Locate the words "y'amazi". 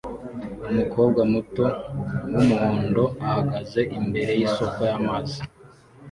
4.89-5.39